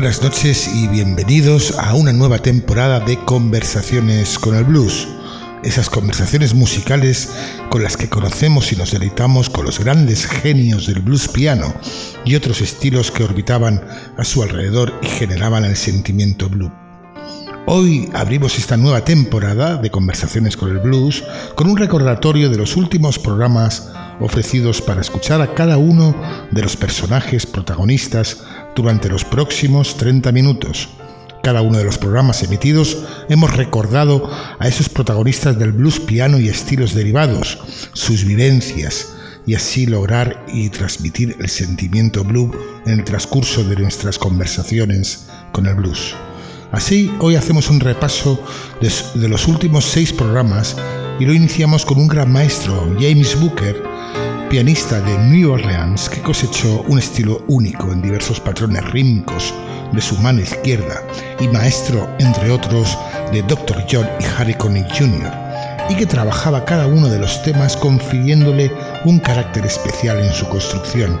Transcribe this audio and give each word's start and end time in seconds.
buenas 0.00 0.22
noches 0.22 0.66
y 0.74 0.88
bienvenidos 0.88 1.78
a 1.78 1.92
una 1.92 2.14
nueva 2.14 2.38
temporada 2.38 3.00
de 3.00 3.22
Conversaciones 3.22 4.38
con 4.38 4.56
el 4.56 4.64
Blues. 4.64 5.06
Esas 5.62 5.90
conversaciones 5.90 6.54
musicales 6.54 7.28
con 7.68 7.82
las 7.82 7.98
que 7.98 8.08
conocemos 8.08 8.72
y 8.72 8.76
nos 8.76 8.92
deleitamos 8.92 9.50
con 9.50 9.66
los 9.66 9.78
grandes 9.78 10.24
genios 10.24 10.86
del 10.86 11.00
blues 11.02 11.28
piano 11.28 11.74
y 12.24 12.34
otros 12.34 12.62
estilos 12.62 13.10
que 13.10 13.24
orbitaban 13.24 13.84
a 14.16 14.24
su 14.24 14.42
alrededor 14.42 14.98
y 15.02 15.06
generaban 15.06 15.66
el 15.66 15.76
sentimiento 15.76 16.48
blue. 16.48 16.72
Hoy 17.66 18.08
abrimos 18.14 18.58
esta 18.58 18.78
nueva 18.78 19.04
temporada 19.04 19.76
de 19.76 19.90
Conversaciones 19.90 20.56
con 20.56 20.70
el 20.70 20.78
Blues 20.78 21.22
con 21.56 21.68
un 21.68 21.76
recordatorio 21.76 22.48
de 22.48 22.56
los 22.56 22.74
últimos 22.74 23.18
programas 23.18 23.92
ofrecidos 24.20 24.80
para 24.80 25.00
escuchar 25.00 25.40
a 25.40 25.54
cada 25.54 25.78
uno 25.78 26.14
de 26.50 26.62
los 26.62 26.76
personajes 26.76 27.46
protagonistas 27.46 28.44
durante 28.76 29.08
los 29.08 29.24
próximos 29.24 29.96
30 29.96 30.32
minutos. 30.32 30.88
Cada 31.42 31.62
uno 31.62 31.78
de 31.78 31.84
los 31.84 31.98
programas 31.98 32.42
emitidos 32.42 32.98
hemos 33.28 33.56
recordado 33.56 34.30
a 34.58 34.68
esos 34.68 34.88
protagonistas 34.88 35.58
del 35.58 35.72
blues 35.72 35.98
piano 35.98 36.38
y 36.38 36.48
estilos 36.48 36.94
derivados, 36.94 37.58
sus 37.94 38.24
vivencias, 38.24 39.14
y 39.46 39.54
así 39.54 39.86
lograr 39.86 40.44
y 40.52 40.68
transmitir 40.68 41.36
el 41.40 41.48
sentimiento 41.48 42.24
blue 42.24 42.52
en 42.86 43.00
el 43.00 43.04
transcurso 43.04 43.64
de 43.64 43.76
nuestras 43.76 44.18
conversaciones 44.18 45.26
con 45.52 45.66
el 45.66 45.74
blues. 45.74 46.14
Así, 46.72 47.10
hoy 47.18 47.34
hacemos 47.34 47.68
un 47.68 47.80
repaso 47.80 48.40
de, 48.80 49.28
los 49.28 49.48
últimos 49.48 49.84
seis 49.84 50.12
programas 50.12 50.76
y 51.18 51.24
lo 51.24 51.34
iniciamos 51.34 51.84
con 51.84 51.98
un 51.98 52.06
gran 52.06 52.32
maestro, 52.32 52.94
James 53.00 53.38
Booker, 53.40 53.89
pianista 54.50 55.00
de 55.00 55.16
New 55.16 55.52
Orleans 55.52 56.08
que 56.08 56.20
cosechó 56.20 56.82
un 56.88 56.98
estilo 56.98 57.44
único 57.46 57.92
en 57.92 58.02
diversos 58.02 58.40
patrones 58.40 58.84
rítmicos 58.90 59.54
de 59.92 60.02
su 60.02 60.16
mano 60.16 60.40
izquierda 60.40 61.04
y 61.38 61.46
maestro, 61.46 62.08
entre 62.18 62.50
otros, 62.50 62.98
de 63.32 63.42
Dr. 63.42 63.86
John 63.88 64.08
y 64.18 64.24
Harry 64.24 64.54
Connick 64.54 64.88
Jr., 64.92 65.32
y 65.88 65.94
que 65.94 66.04
trabajaba 66.04 66.64
cada 66.64 66.88
uno 66.88 67.08
de 67.08 67.20
los 67.20 67.40
temas 67.44 67.76
confiriéndole 67.76 68.72
un 69.04 69.20
carácter 69.20 69.64
especial 69.64 70.18
en 70.18 70.32
su 70.32 70.48
construcción. 70.48 71.20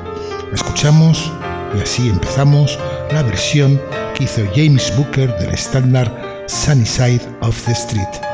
Escuchamos 0.52 1.32
y 1.78 1.82
así 1.82 2.08
empezamos 2.08 2.80
la 3.12 3.22
versión 3.22 3.80
que 4.16 4.24
hizo 4.24 4.42
James 4.56 4.92
Booker 4.96 5.36
del 5.38 5.50
estándar 5.50 6.44
Sunny 6.48 6.84
Side 6.86 7.22
of 7.42 7.64
the 7.64 7.72
Street. 7.72 8.29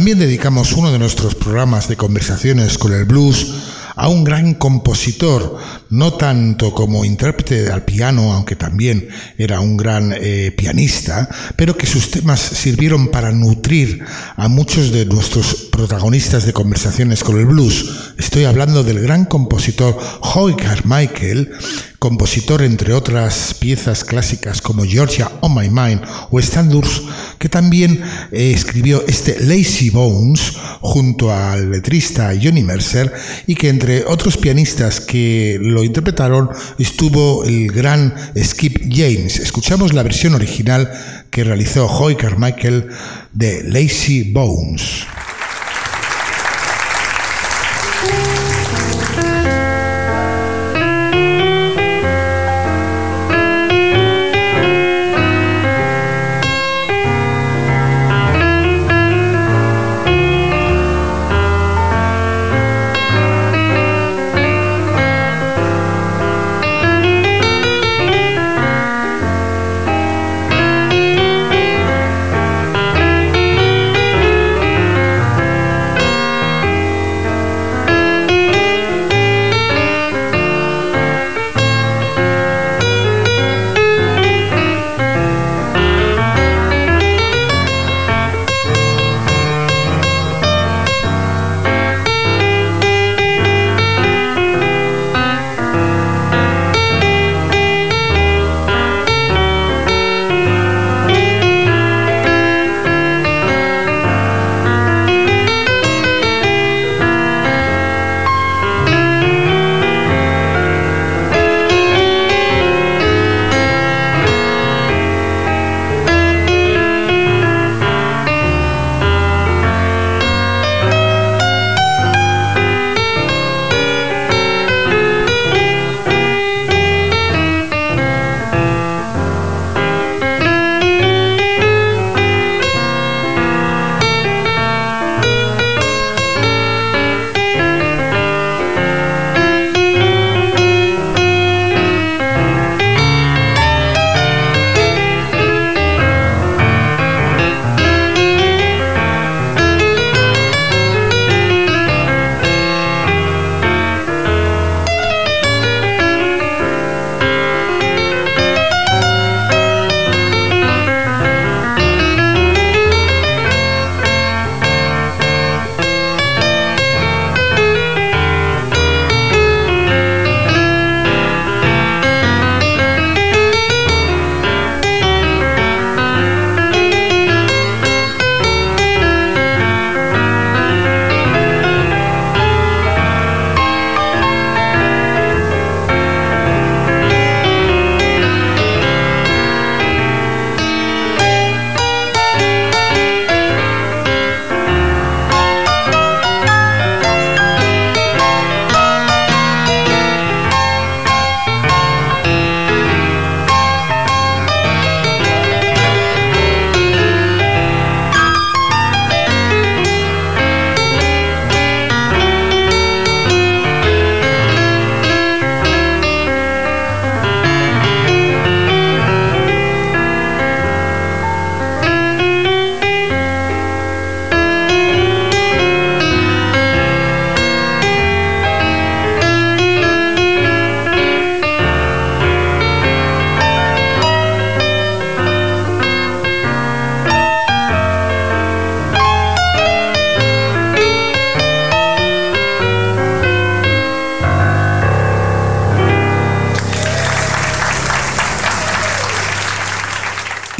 También 0.00 0.18
dedicamos 0.18 0.72
uno 0.72 0.90
de 0.90 0.98
nuestros 0.98 1.34
programas 1.34 1.86
de 1.86 1.98
conversaciones 1.98 2.78
con 2.78 2.94
el 2.94 3.04
blues 3.04 3.52
a 3.94 4.08
un 4.08 4.24
gran 4.24 4.54
compositor, 4.54 5.58
no 5.90 6.14
tanto 6.14 6.72
como 6.72 7.04
intérprete 7.04 7.70
al 7.70 7.84
piano, 7.84 8.32
aunque 8.32 8.56
también 8.56 9.08
era 9.36 9.60
un 9.60 9.76
gran 9.76 10.14
eh, 10.16 10.52
pianista, 10.56 11.28
pero 11.56 11.76
que 11.76 11.86
sus 11.86 12.10
temas 12.10 12.40
sirvieron 12.40 13.08
para 13.08 13.32
nutrir 13.32 14.04
a 14.36 14.48
muchos 14.48 14.92
de 14.92 15.04
nuestros 15.04 15.68
protagonistas 15.70 16.46
de 16.46 16.52
conversaciones 16.52 17.24
con 17.24 17.38
el 17.38 17.46
blues. 17.46 18.12
Estoy 18.18 18.44
hablando 18.44 18.84
del 18.84 19.00
gran 19.00 19.24
compositor 19.24 19.98
Hoy 20.20 20.54
Carmichael, 20.54 21.50
compositor 21.98 22.62
entre 22.62 22.94
otras 22.94 23.54
piezas 23.54 24.04
clásicas 24.04 24.62
como 24.62 24.84
Georgia 24.84 25.30
on 25.42 25.54
My 25.54 25.68
Mind 25.68 26.00
o 26.30 26.40
Standards, 26.40 27.02
que 27.38 27.48
también 27.48 28.02
eh, 28.32 28.52
escribió 28.54 29.04
este 29.06 29.38
Lazy 29.40 29.90
Bones 29.90 30.54
junto 30.80 31.32
al 31.32 31.70
letrista 31.70 32.32
Johnny 32.40 32.62
Mercer 32.62 33.12
y 33.46 33.54
que 33.54 33.68
entre 33.68 34.04
otros 34.06 34.38
pianistas 34.38 35.00
que 35.00 35.58
lo 35.60 35.79
interpretaron 35.84 36.50
estuvo 36.78 37.44
el 37.44 37.70
gran 37.70 38.14
Skip 38.36 38.78
James. 38.88 39.38
Escuchamos 39.38 39.92
la 39.92 40.02
versión 40.02 40.34
original 40.34 40.90
que 41.30 41.44
realizó 41.44 41.86
Hoy 41.86 42.16
Carmichael 42.16 42.88
de 43.32 43.62
Lazy 43.64 44.32
Bones. 44.32 45.06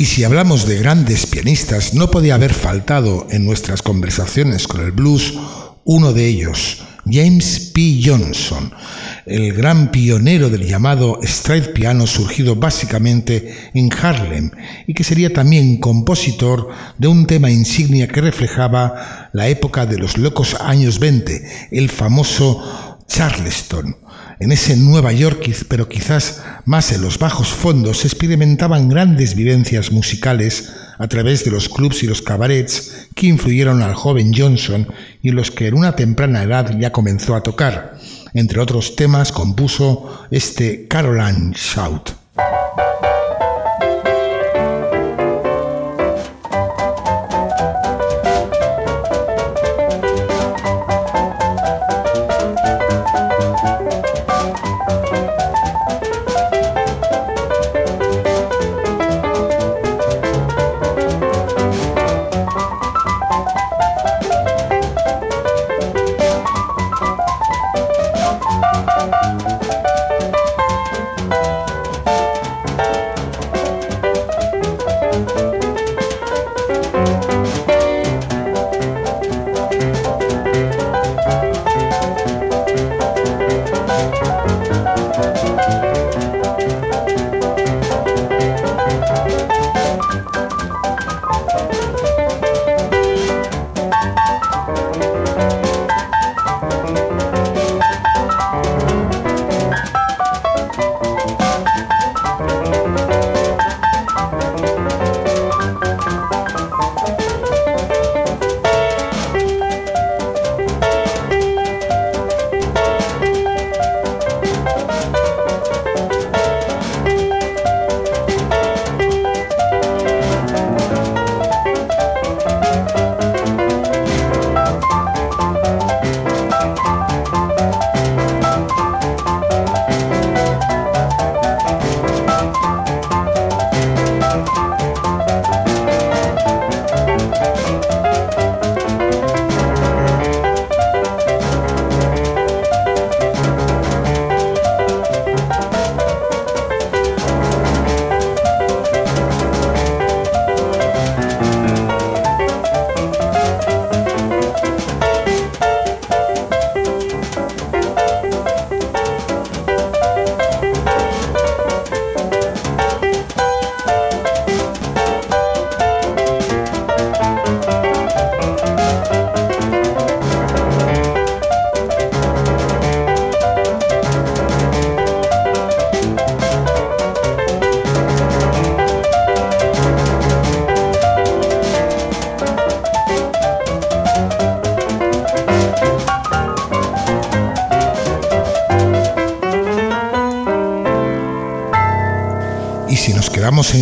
Si 0.07 0.25
hablamos 0.25 0.67
de 0.67 0.79
grandes 0.79 1.27
pianistas, 1.27 1.95
no 1.95 2.11
podía 2.11 2.37
haber 2.37 2.55
faltado 2.55 3.27
en 3.31 3.45
nuestras 3.45 3.83
conversaciones 3.83 4.67
con 4.67 4.81
el 4.81 4.93
blues 4.93 5.39
uno 5.85 6.13
de 6.13 6.27
ellos, 6.27 6.83
James 7.05 7.71
P. 7.75 8.01
Johnson, 8.05 8.73
el 9.27 9.53
gran 9.53 9.91
pionero 9.91 10.49
del 10.49 10.67
llamado 10.67 11.19
stride 11.23 11.69
piano 11.69 12.07
surgido 12.07 12.57
básicamente 12.57 13.55
en 13.75 13.91
Harlem 13.93 14.51
y 14.87 14.95
que 14.95 15.05
sería 15.05 15.33
también 15.33 15.79
compositor 15.79 16.69
de 16.99 17.09
un 17.09 17.27
tema 17.27 17.51
insignia 17.51 18.09
que 18.09 18.21
reflejaba 18.21 19.31
la 19.33 19.49
época 19.49 19.87
de 19.87 19.99
los 19.99 20.19
locos 20.19 20.57
años 20.61 20.99
20, 20.99 21.69
el 21.73 21.91
famoso 21.91 22.99
Charleston. 23.07 23.97
En 24.41 24.53
ese 24.53 24.75
Nueva 24.75 25.13
York, 25.13 25.51
pero 25.69 25.87
quizás 25.87 26.43
más 26.65 26.93
en 26.93 27.03
los 27.03 27.19
bajos 27.19 27.49
fondos, 27.49 27.99
se 27.99 28.09
experimentaban 28.09 28.89
grandes 28.89 29.35
vivencias 29.35 29.93
musicales 29.93 30.73
a 30.99 31.09
través 31.09 31.45
de 31.45 31.51
los 31.51 31.69
clubs 31.69 32.03
y 32.03 32.07
los 32.07 32.23
cabarets 32.23 33.09
que 33.15 33.27
influyeron 33.27 33.83
al 33.83 33.95
joven 33.95 34.33
Johnson 34.35 34.89
y 35.21 35.29
en 35.29 35.37
los 35.37 35.51
que 35.51 35.67
en 35.67 35.75
una 35.75 35.95
temprana 35.95 36.43
edad 36.43 36.75
ya 36.79 36.91
comenzó 36.91 37.35
a 37.35 37.43
tocar. 37.43 37.99
Entre 38.33 38.61
otros 38.61 38.97
temas 38.97 39.31
compuso 39.31 40.27
este 40.31 40.89
Caroline 40.89 41.53
Shout. 41.55 42.20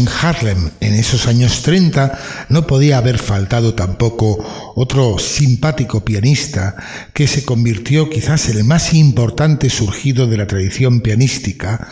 Harlem. 0.08 0.70
En 0.80 0.94
esos 0.94 1.26
años 1.26 1.62
30, 1.62 2.18
no 2.48 2.66
podía 2.66 2.98
haber 2.98 3.18
faltado 3.18 3.74
tampoco 3.74 4.72
otro 4.74 5.18
simpático 5.18 6.04
pianista 6.04 6.76
que 7.12 7.26
se 7.26 7.44
convirtió 7.44 8.10
quizás 8.10 8.48
en 8.48 8.58
el 8.58 8.64
más 8.64 8.94
importante 8.94 9.70
surgido 9.70 10.26
de 10.26 10.36
la 10.36 10.46
tradición 10.46 11.00
pianística, 11.00 11.88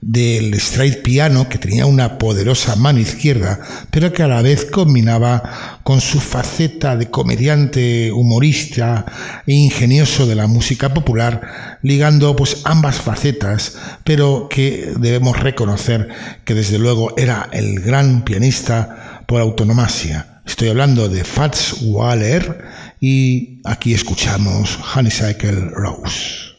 del 0.00 0.52
straight 0.54 1.02
piano, 1.02 1.48
que 1.48 1.56
tenía 1.56 1.86
una 1.86 2.18
poderosa 2.18 2.76
mano 2.76 3.00
izquierda, 3.00 3.60
pero 3.90 4.12
que 4.12 4.22
a 4.22 4.28
la 4.28 4.42
vez 4.42 4.66
combinaba 4.66 5.42
con 5.84 6.00
su 6.00 6.18
faceta 6.18 6.96
de 6.96 7.10
comediante, 7.10 8.10
humorista 8.10 9.04
e 9.46 9.52
ingenioso 9.52 10.26
de 10.26 10.34
la 10.34 10.46
música 10.46 10.92
popular, 10.92 11.78
ligando 11.82 12.34
pues 12.34 12.62
ambas 12.64 12.96
facetas, 12.96 13.76
pero 14.02 14.48
que 14.50 14.92
debemos 14.98 15.38
reconocer 15.38 16.08
que 16.44 16.54
desde 16.54 16.78
luego 16.78 17.14
era 17.16 17.48
el 17.52 17.80
gran 17.80 18.24
pianista 18.24 19.22
por 19.26 19.40
autonomasia. 19.40 20.40
Estoy 20.46 20.68
hablando 20.70 21.08
de 21.08 21.22
Fats 21.22 21.76
Waller 21.82 22.64
y 23.00 23.60
aquí 23.64 23.94
escuchamos 23.94 24.78
Honeysuckle 24.94 25.70
Rose. 25.70 26.54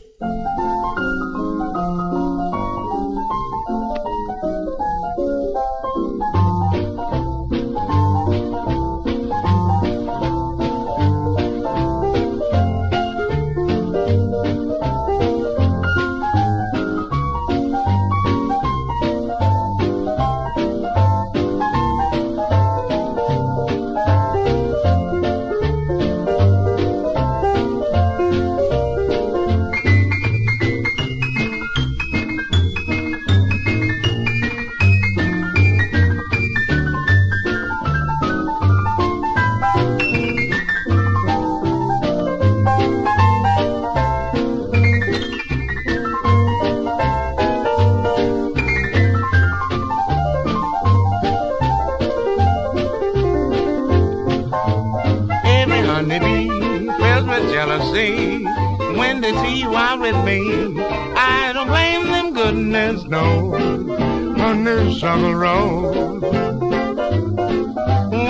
friends 62.86 63.06
on 63.12 64.40
under 64.40 64.92
summer 64.94 65.38
Road. 65.38 66.22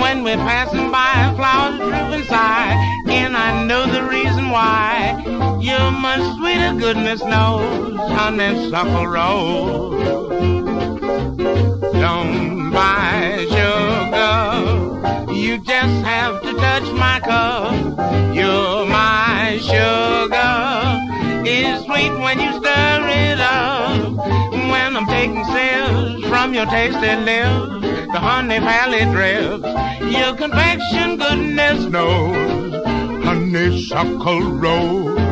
When 0.00 0.24
we're 0.24 0.36
passing 0.36 0.90
by, 0.90 1.34
flowers 1.36 1.78
droop 1.78 1.92
and 1.92 2.24
sigh, 2.24 2.72
and 3.08 3.36
I 3.36 3.66
know 3.66 3.86
the 3.86 4.02
reason 4.04 4.50
why. 4.50 5.22
You're 5.60 5.90
my 5.90 6.16
sweeter, 6.36 6.78
goodness 6.78 7.22
knows, 7.22 7.98
on 7.98 8.38
that 8.38 8.70
summer 8.70 9.10
Road. 9.10 10.00
Don't 11.92 12.70
buy 12.70 13.46
sugar, 13.56 15.32
you 15.32 15.58
just 15.58 15.96
have 16.04 16.40
to 16.42 16.52
touch 16.54 16.90
my 16.92 17.20
cup. 17.20 18.34
You're 18.34 18.86
my 18.86 19.58
sugar, 19.60 21.44
it's 21.44 21.84
sweet 21.84 22.12
when 22.24 22.40
you 22.40 22.52
stir 22.52 23.08
it 23.08 23.40
up. 23.40 23.75
I'm 24.96 25.06
taking 25.08 25.44
sips 25.44 26.26
from 26.26 26.54
your 26.54 26.64
tasty 26.64 27.00
lips, 27.00 27.86
the 28.12 28.18
honey 28.18 28.58
valley 28.60 29.04
drips. 29.04 29.68
Your 30.10 30.34
confection, 30.34 31.18
goodness 31.18 31.84
knows, 31.84 33.22
honeysuckle 33.22 34.40
rose. 34.40 35.25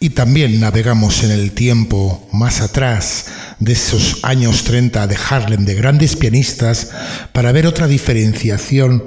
Y 0.00 0.10
también 0.10 0.58
navegamos 0.58 1.22
en 1.22 1.30
el 1.30 1.52
tiempo 1.52 2.28
más 2.32 2.60
atrás 2.60 3.26
de 3.60 3.72
esos 3.72 4.24
años 4.24 4.64
30 4.64 5.06
de 5.06 5.16
Harlem, 5.16 5.64
de 5.64 5.74
grandes 5.74 6.16
pianistas, 6.16 6.90
para 7.32 7.52
ver 7.52 7.68
otra 7.68 7.86
diferenciación 7.86 9.04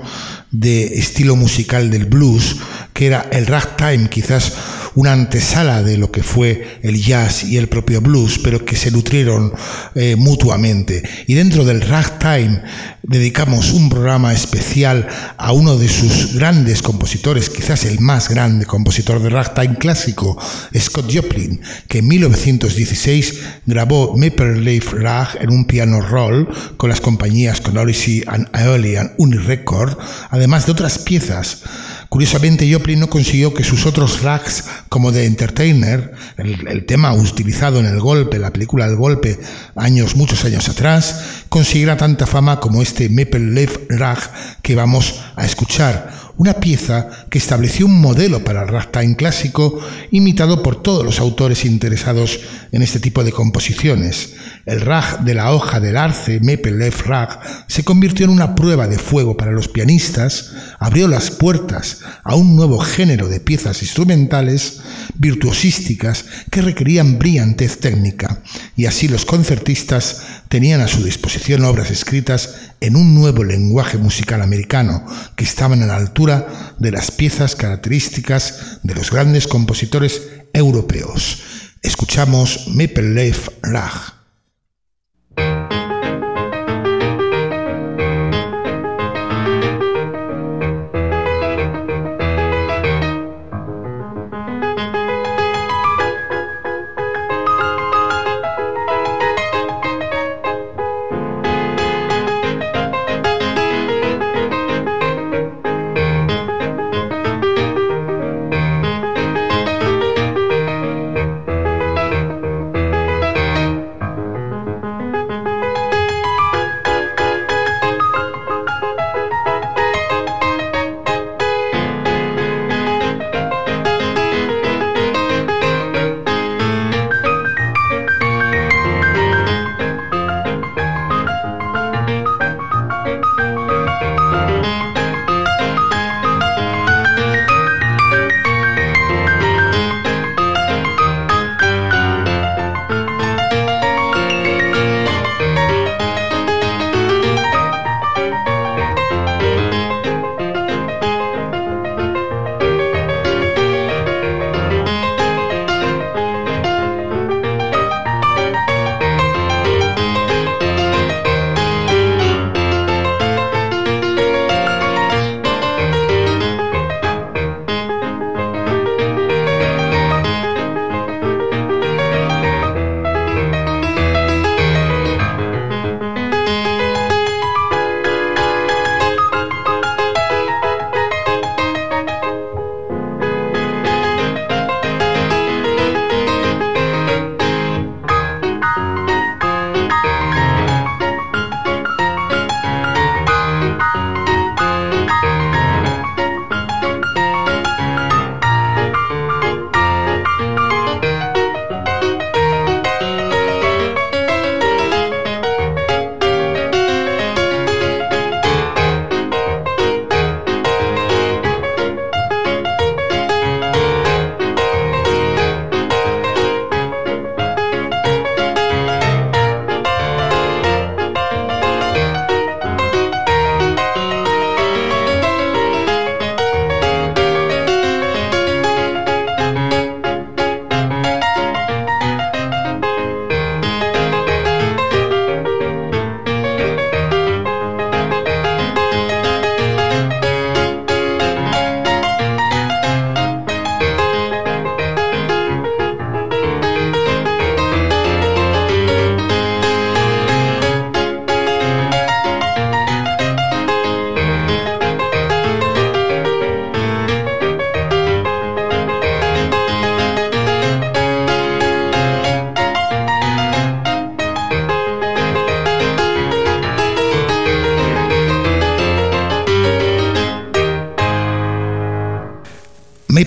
de 0.51 0.99
estilo 0.99 1.35
musical 1.35 1.89
del 1.89 2.05
blues, 2.05 2.57
que 2.93 3.07
era 3.07 3.27
el 3.31 3.45
ragtime, 3.45 4.09
quizás 4.09 4.53
una 4.95 5.11
antesala 5.11 5.83
de 5.83 5.97
lo 5.97 6.09
que 6.11 6.23
fue 6.23 6.79
el 6.81 7.01
jazz 7.01 7.43
y 7.43 7.57
el 7.57 7.67
propio 7.67 8.01
blues, 8.01 8.39
pero 8.39 8.63
que 8.63 8.77
se 8.77 8.91
nutrieron 8.91 9.53
eh, 9.93 10.15
mutuamente. 10.15 11.03
Y 11.27 11.33
dentro 11.33 11.65
del 11.65 11.81
ragtime 11.81 12.61
dedicamos 13.03 13.71
un 13.71 13.89
programa 13.89 14.33
especial 14.33 15.07
a 15.37 15.51
uno 15.51 15.77
de 15.77 15.89
sus 15.89 16.35
grandes 16.35 16.81
compositores, 16.81 17.49
quizás 17.49 17.85
el 17.85 17.99
más 17.99 18.29
grande 18.29 18.65
compositor 18.65 19.21
de 19.21 19.29
ragtime 19.29 19.77
clásico, 19.77 20.37
Scott 20.77 21.11
Joplin, 21.13 21.61
que 21.87 21.99
en 21.99 22.07
1916 22.07 23.39
grabó 23.65 24.15
Maple 24.15 24.61
Leaf 24.61 24.93
Rag 24.93 25.37
en 25.41 25.51
un 25.51 25.65
piano 25.65 25.99
roll 26.01 26.47
con 26.77 26.89
las 26.89 27.01
compañías 27.01 27.61
Odyssey 27.85 28.23
and 28.27 28.47
Aeolian 28.53 29.13
Unirecord, 29.17 29.97
además 30.36 30.65
de 30.65 30.74
otras 30.74 31.00
piezas 31.00 31.63
Curiosamente, 32.10 32.72
Joplin 32.72 33.00
no 33.00 33.10
consiguió 33.10 33.54
que 33.54 33.65
sus 33.65 33.86
otros 33.86 34.22
rags, 34.22 34.63
como 34.88 35.12
The 35.12 35.25
Entertainer, 35.25 36.13
el, 36.38 36.86
tema 36.86 37.13
utilizado 37.13 37.80
en 37.80 37.88
El 37.88 38.00
Golpe, 38.00 38.39
la 38.39 38.54
película 38.54 38.86
El 38.86 38.96
Golpe, 38.96 39.38
años, 39.75 40.15
muchos 40.15 40.46
años 40.46 40.70
atrás, 40.70 41.44
consiguiera 41.50 41.98
tanta 41.98 42.25
fama 42.25 42.60
como 42.60 42.82
este 42.82 43.10
Maple 43.10 43.51
Leaf 43.51 43.80
Rag 43.89 44.20
que 44.62 44.75
vamos 44.75 45.20
a 45.36 45.46
escuchar 45.46 46.25
una 46.38 46.54
pieza 46.54 47.10
que 47.30 47.38
estableció 47.38 47.86
un 47.86 48.01
modelo 48.01 48.44
para 48.44 48.63
el 48.63 48.68
ragtime 48.68 49.15
clásico 49.15 49.80
imitado 50.12 50.62
por 50.63 50.82
todos 50.82 51.06
los 51.06 51.20
autores 51.20 51.65
interesados 51.65 52.39
en 52.72 52.82
este 52.82 53.00
tipo 53.00 53.24
de 53.24 53.32
composiciones. 53.32 54.34
El 54.65 54.82
rag 54.82 55.24
de 55.24 55.34
la 55.34 55.51
hoja 55.51 55.80
del 55.80 55.98
arce, 55.98 56.39
Maple 56.42 56.74
Leaf 56.74 57.06
Rag, 57.08 57.39
se 57.68 57.84
convirtió 57.84 58.25
en 58.25 58.32
una 58.32 58.56
prueba 58.56 58.88
de 58.88 58.98
fuego 58.98 59.38
para 59.38 59.51
los 59.51 59.68
pianistas, 59.68 60.51
abrió 60.80 61.08
las 61.08 61.32
puertas 61.32 62.00
a 62.24 62.36
un 62.36 62.56
nuevo 62.56 62.80
género 62.80 63.27
de 63.27 63.39
piezas 63.39 63.82
instrumentales 63.82 64.82
virtuosísticas 65.15 66.26
que 66.52 66.62
requerían 66.62 67.19
brillantez 67.19 67.80
técnica, 67.80 68.41
y 68.76 68.88
así 68.88 69.08
los 69.08 69.26
concertistas 69.26 70.24
tenían 70.50 70.82
a 70.82 70.88
su 70.88 71.04
disposición 71.04 71.63
obras 71.63 71.91
escritas 71.91 72.56
en 72.82 72.95
un 72.95 73.15
nuevo 73.15 73.43
lenguaje 73.43 73.98
musical 73.98 74.41
americano 74.41 75.06
que 75.36 75.43
estaban 75.43 75.82
a 75.82 75.86
la 75.86 75.95
altura 75.95 76.24
de 76.25 76.91
las 76.91 77.11
piezas 77.11 77.55
características 77.55 78.79
de 78.83 78.95
los 78.95 79.11
grandes 79.11 79.47
compositores 79.47 80.29
europeos. 80.53 81.43
Escuchamos 81.83 82.67
Maple 82.67 83.13
Leaf 83.13 83.49
Rag. 83.61 84.15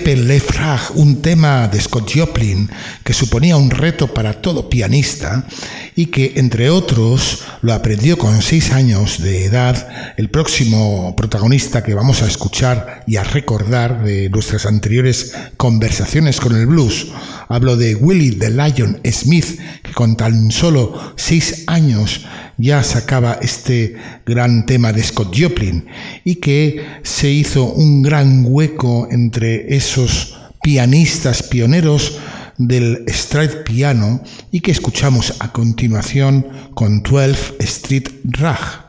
Maple 0.08 0.24
Leaf 0.24 0.56
Rag, 0.56 0.80
un 0.94 1.20
tema 1.20 1.68
de 1.68 1.78
Scott 1.78 2.10
Joplin 2.14 2.70
que 3.04 3.12
suponía 3.12 3.58
un 3.58 3.68
reto 3.68 4.14
para 4.14 4.40
todo 4.40 4.70
pianista 4.70 5.44
y 5.94 6.06
que, 6.06 6.32
entre 6.36 6.70
otros, 6.70 7.44
lo 7.60 7.74
aprendió 7.74 8.16
con 8.16 8.40
seis 8.40 8.72
años 8.72 9.22
de 9.22 9.44
edad 9.44 10.14
el 10.16 10.30
próximo 10.30 11.14
protagonista 11.14 11.82
que 11.82 11.92
vamos 11.92 12.22
a 12.22 12.26
escuchar 12.26 13.04
y 13.06 13.16
a 13.16 13.24
recordar 13.24 14.02
de 14.02 14.30
nuestras 14.30 14.64
anteriores 14.64 15.34
conversaciones 15.58 16.40
con 16.40 16.56
el 16.56 16.66
blues. 16.66 17.08
Hablo 17.48 17.76
de 17.76 17.94
Willie 17.94 18.32
the 18.32 18.50
Lion 18.50 19.00
Smith, 19.10 19.58
que 19.82 19.92
con 19.92 20.16
tan 20.16 20.50
solo 20.50 21.14
seis 21.16 21.64
años 21.66 22.26
ya 22.58 22.82
sacaba 22.82 23.38
este 23.40 23.96
gran 24.26 24.66
tema 24.66 24.92
de 24.92 25.02
Scott 25.02 25.34
Joplin 25.34 25.86
y 26.24 26.36
que 26.36 26.84
se 27.02 27.30
hizo 27.30 27.64
un 27.64 28.02
gran 28.02 28.44
hueco 28.46 29.08
entre 29.10 29.74
esos 29.74 30.38
pianistas 30.62 31.42
pioneros 31.42 32.18
del 32.58 33.04
stride 33.08 33.62
piano 33.62 34.20
y 34.50 34.60
que 34.60 34.72
escuchamos 34.72 35.34
a 35.38 35.52
continuación 35.52 36.46
con 36.74 37.02
12 37.02 37.56
Street 37.60 38.08
Rag. 38.24 38.87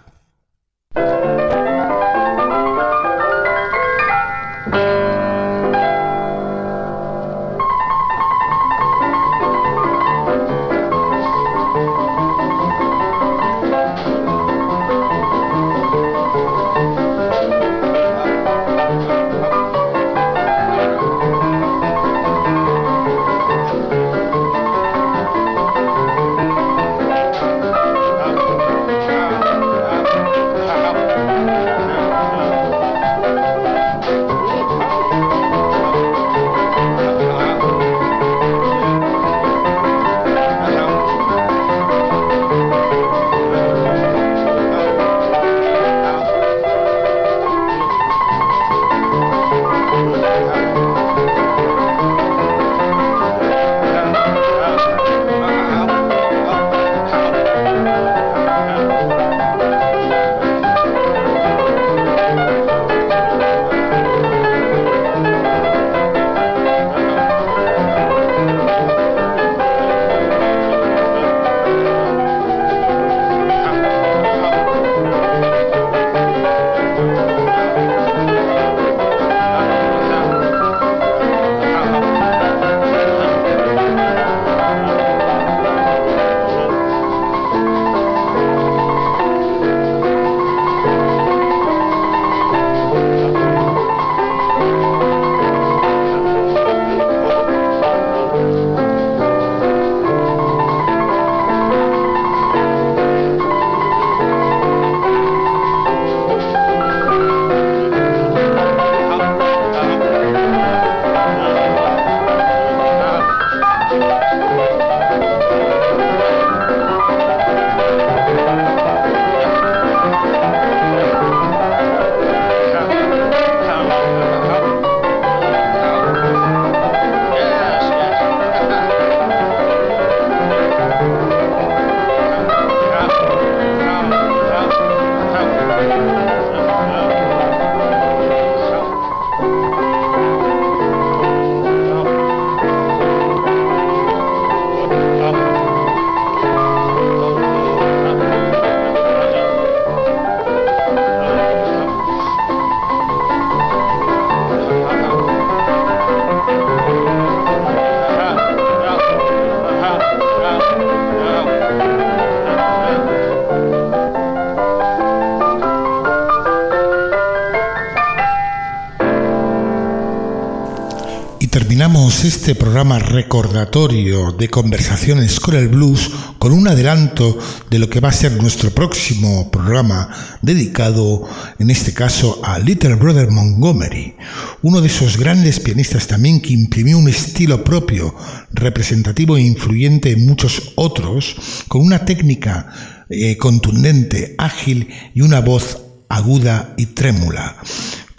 Este 172.23 172.53
programa 172.53 172.99
recordatorio 172.99 174.33
de 174.33 174.49
conversaciones 174.49 175.39
con 175.39 175.55
el 175.55 175.69
blues 175.69 176.11
con 176.37 176.51
un 176.51 176.67
adelanto 176.67 177.37
de 177.69 177.79
lo 177.79 177.89
que 177.89 178.01
va 178.01 178.09
a 178.09 178.13
ser 178.13 178.33
nuestro 178.41 178.71
próximo 178.71 179.49
programa 179.49 180.09
dedicado 180.41 181.29
en 181.59 181.69
este 181.69 181.93
caso 181.93 182.41
a 182.43 182.59
Little 182.59 182.95
Brother 182.95 183.29
Montgomery, 183.31 184.15
uno 184.63 184.81
de 184.81 184.87
esos 184.87 185.17
grandes 185.17 185.61
pianistas 185.61 186.07
también 186.07 186.41
que 186.41 186.53
imprimió 186.53 186.97
un 186.97 187.07
estilo 187.07 187.63
propio, 187.63 188.13
representativo 188.51 189.37
e 189.37 189.41
influyente 189.41 190.11
en 190.11 190.25
muchos 190.25 190.73
otros, 190.75 191.35
con 191.69 191.81
una 191.81 192.03
técnica 192.03 193.05
eh, 193.09 193.37
contundente, 193.37 194.35
ágil 194.37 194.89
y 195.13 195.21
una 195.21 195.39
voz 195.39 195.77
aguda 196.09 196.73
y 196.75 196.87
trémula 196.87 197.55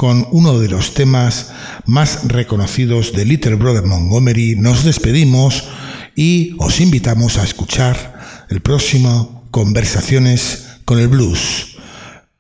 con 0.00 0.26
uno 0.30 0.58
de 0.58 0.70
los 0.70 0.94
temas 0.94 1.52
más 1.84 2.26
reconocidos 2.26 3.12
de 3.12 3.26
Little 3.26 3.56
Brother 3.56 3.84
Montgomery, 3.84 4.56
nos 4.56 4.82
despedimos 4.82 5.68
y 6.16 6.56
os 6.58 6.80
invitamos 6.80 7.36
a 7.36 7.44
escuchar 7.44 8.46
el 8.48 8.62
próximo 8.62 9.44
Conversaciones 9.50 10.78
con 10.86 11.00
el 11.00 11.08
Blues, 11.08 11.76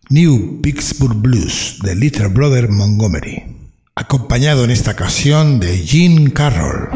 New 0.08 0.62
Pittsburgh 0.62 1.18
Blues 1.18 1.76
de 1.82 1.94
Little 1.96 2.28
Brother 2.28 2.70
Montgomery, 2.70 3.42
acompañado 3.94 4.64
en 4.64 4.70
esta 4.70 4.92
ocasión 4.92 5.60
de 5.60 5.86
Gene 5.86 6.32
Carroll. 6.32 6.88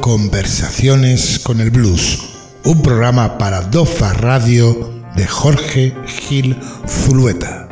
Conversaciones 0.00 1.38
con 1.38 1.60
el 1.60 1.70
Blues, 1.70 2.18
un 2.64 2.82
programa 2.82 3.38
para 3.38 3.60
Dofa 3.60 4.12
Radio 4.12 4.90
de 5.14 5.24
Jorge 5.24 5.94
Gil 6.04 6.56
Zulueta. 6.84 7.65